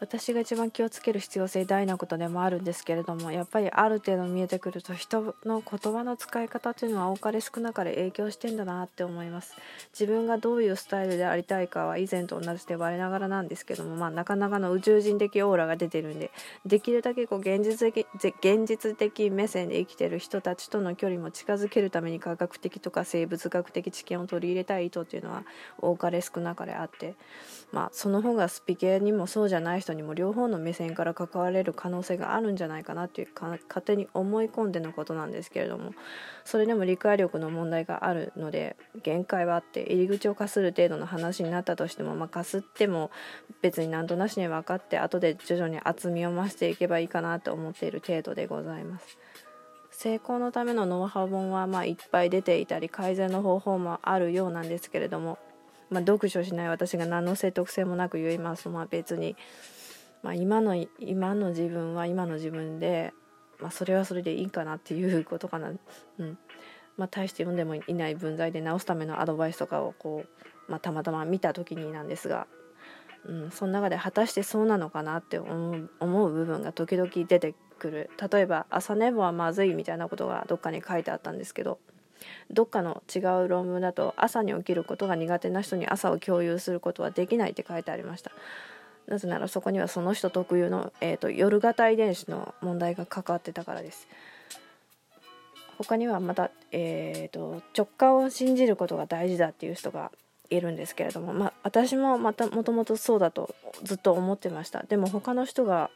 [0.00, 9.54] 私が一番気をつける必要性大なことでもあるんですけれどもやっぱりある程度見えてくると人の言葉の使い方というのは多かれ少なかれ影響してんだなって思います。
[9.92, 16.30] 自分がどういうスタイルでありたいかは以前と同じで我ながらなんですけどもまあなかなかの宇宙人的オーラが出てるんで
[16.64, 18.06] できるだけこう現実的
[18.38, 25.44] 現実的目線で生きてる人たちとの距離も近づけるために科学的とか生物学的知見を取り入れたい意図っていうのは
[25.78, 27.14] 多かれ少なかれあって
[27.70, 35.92] まあその方がスピ系にもそうじゃない人人にも両方の目線から関われる可能性があるんじゃないかなっていうか勝手に思い込んでのことなんですけれども
[36.44, 43.10] それでも理解力の問題があるので限界はあって入り口をかする程度の話になったとしても、まあ、かすっても
[43.62, 49.18] 別になんとなしに分かって後で徐々に厚みを増していけばいいかなと思っている程度でございます。
[49.92, 55.38] 成功のためのノウハウ本はまあいっぱい出ていたり改善の方法もあるようなんですけれども、
[55.90, 58.64] まあ、読書しない私が何の説得性もなく言います。
[58.64, 59.36] と、まあ、別に
[60.22, 63.12] まあ、今の今の自分は今の自分で、
[63.58, 65.72] まあ、それはそれでいいかなっていうことかな、
[66.18, 66.38] うん。
[66.96, 72.46] まあ、大して読んでもいない分際で直すためのアドバイスとかをこう、まあ、たまたま見た時になんですが、
[73.24, 78.10] うん、その中で果たしてそうなのかなって思う部分が時々出てくる。
[78.30, 81.78] 例えば「朝寝坊はまずい」みたいなことがどっかに書いてあったんですけど。
[82.50, 88.32] どっかの違う論文だと朝に起きることが苦手な人に朝を共有することはできないって書いてありました。
[89.06, 94.06] なぜならそこにはその人特有の、えーと、夜型遺伝子の問題が関わってたからです。
[95.78, 100.12] 他にはまた、えーと、直感を信じることが大事だっていう人が
[100.50, 104.82] いるんですけれども、まあ、私もまたもともとそうだとずっと思ってました。
[104.82, 105.90] でも他の人が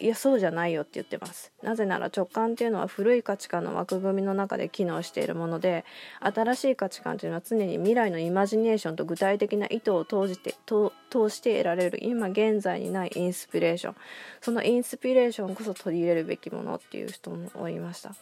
[0.00, 1.52] いやそうじゃないよって言ってます。
[1.62, 5.84] なぜなら直感っていうのは古い価値観の枠組みの中で機能しているもので
[6.20, 13.96] 新しい価値観というのは常に未来のイマジネーションと具体的な意図を通じて通して得られる今現在にないインスピレーション。
[14.40, 18.14] そのインスピレーションこそ取り入れるべきものっていう人もおりました、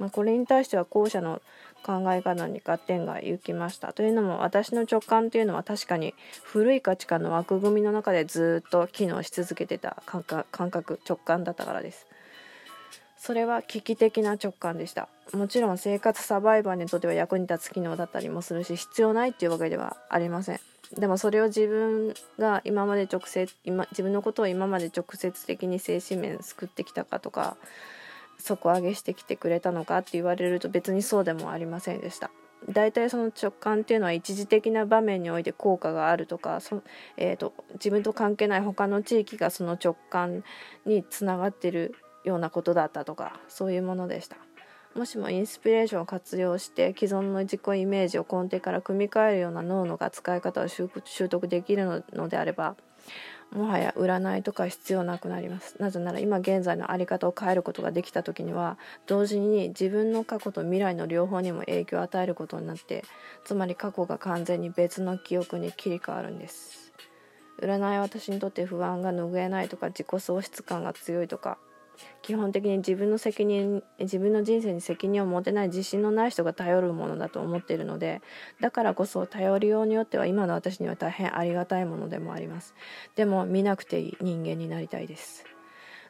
[0.00, 1.42] まあ、これに対しては後者の
[1.84, 3.92] 考え方に合点が行きました。
[3.92, 12.06] というのも私の直感というのは確かに古い価値観の枠組みの中でずっと機能し続けてた感覚直感だったからです。
[13.18, 15.10] それは危機的な直感でした。
[15.34, 20.60] もちろん生活サバイバーにとっては役に立つ機能だったりもするし必要ないっていうわけではありません。
[20.98, 27.58] でもそれを自分が今まで直接今自分のことを今まで直接的に精神面救ってきたかとか
[28.40, 32.30] 底上げしてきてくれたのかって言われると別にそうでもありませんでした。
[32.68, 36.82] 大体その直感っていうのは一時的な場面において効果があるとかそ、
[37.16, 40.44] えーと、自分と関係ない他の地域がその直感
[40.84, 44.36] につながってるようなことだったとかそういうものでした
[44.94, 50.88] もしもインスピレーションを活用して既存の自己イメージを根底から組み替えるような脳のが使い方を習
[51.28, 52.76] 得できるのであれば
[53.52, 55.76] もはや占いとか必要なくなります。
[55.80, 63.04] なぜなら今現在の在り方を変えることができた時には同時に自分の過去と未来の両方にも影響を与えることになって
[63.44, 66.92] つまり過去が完全に別の記憶に切り替わるんです。
[67.60, 71.58] 占いは私にとって不安が拭えないとか自己喪失感が強いとか
[72.22, 78.22] 基本的に自分の責任自分の人生に責任を持てない自信のない人が頼るものだと思っているので
[78.60, 82.74] だからこそ頼りようによっては今の私には大変ありがたいものでもあります。
[83.16, 85.44] でも見なくていい人間になりたいです。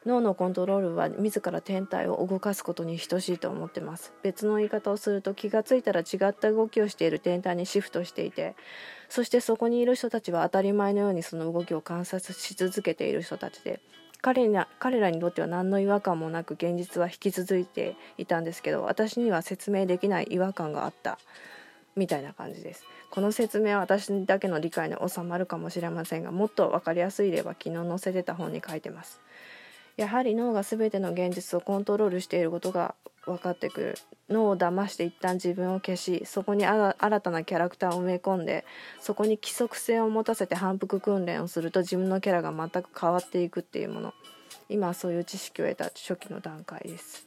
[0.06, 4.14] 脳のコントロールは自ら天体を動かすことに等しいと思ってます。
[4.22, 8.56] 別の言い方をすると気がついたら違った動きをしている天体にシフトしていて
[9.10, 13.80] そしてそこにいる人たちは当たり前のようにその動きを観察し続けている人たちで
[14.22, 21.18] 彼ら彼らにとっては何の違和感もなく現実は引き続いていたんですけど私には説明できない違和感があった。
[21.96, 22.84] みたいな感じです。
[23.10, 29.20] この説明は私だけの理解に収まるかもしれませんがもっと分かりやすい例は昨日載せてた本に書いてます。
[29.96, 32.94] やはり脳が全ての現実をコントロールしていることが
[33.26, 33.98] 分かってくる
[34.28, 38.64] 脳を騙して一旦自分を消しそこに新たなキャラクターを埋め込んで
[39.00, 44.14] そこに規則性を持たせて反復訓練をすると自分のキャラが全く変わっていくっていうもの。
[44.68, 47.26] 今はそういう知識を得た初期の段階です、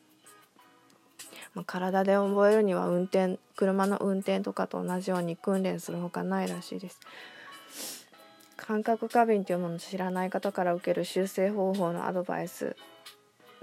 [1.53, 6.99] まあ、体で覚えるには運転車の運転とかと同じように訓練するほかないらしいです。
[8.55, 12.77] 感覚過敏というものを知らない方から受ける修正方法のアドバイス。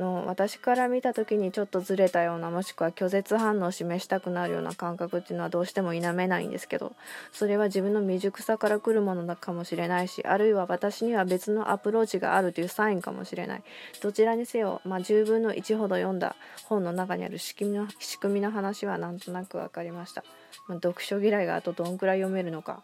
[0.00, 6.92] の私から見た時にちょっとずれたようなもしくは拒絶反応を示したくなるような感覚っていうのはどうしても否めないんですけど
[7.32, 13.62] それは自分の未熟さから来るものだかもしれないしあるいは私には別のアプローチがあるというサインかもしれない。
[14.02, 20.24] どちらにせよ、まあ、10分の1ほど読んだ本の中にある仕組みの仕組みの話はなんとなく分かりました、
[20.68, 22.82] まあ、読書嫌いがあとどんくらい読めるのか。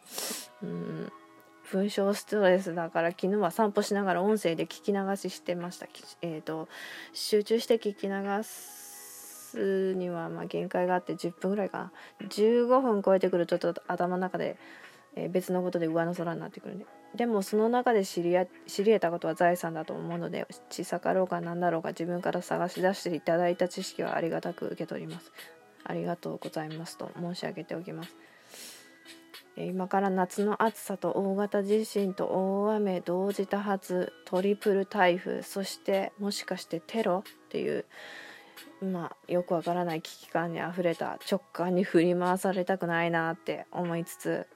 [0.62, 1.12] うん。
[1.72, 5.86] 文章ストレスだから昨日は散歩しながら音声で聞き流ししてました。
[6.22, 6.68] えーと、
[7.12, 11.92] 集中して聞き流すにはま限界があって10分ぐらいかな。
[12.28, 14.56] 15分超えてくるとちょっと頭の中で、
[15.16, 16.86] え別のことで上の空になってくるんで。
[17.16, 18.36] でもその中で知り
[18.66, 25.32] 知り得たことは財産だと思うので小さかろうが何だろうが自分から探し出していただいた知識はありがたく受け取ります。
[25.82, 28.14] ありがとうございますと申し上げておきます。
[29.56, 37.86] 今から夏の暑さと大型地震と大雨同時多発トリプル台風そしてもしかしてテロっていう
[38.82, 44.46] まあよくわからない危機感にあふれた直感に振り回されたくないなって思いつつ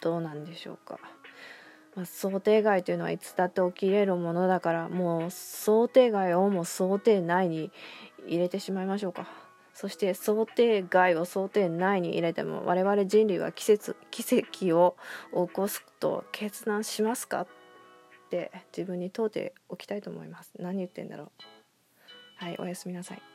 [0.00, 0.98] どうなんでしょうか。
[1.94, 7.70] まあ、想定外というのはいつだって起きれるものだからもう想定外をも想定内に
[8.26, 9.41] 入れてしまいましょうか。
[9.74, 14.96] そして想定外を想定内に入れても我々人類は季節奇跡を
[15.32, 17.46] 起こすと決断しますかっ
[18.30, 20.52] て自分に問うておきたいと思います。
[20.58, 21.30] 何言ってんだろう。
[22.36, 23.31] はいおやすみなさい。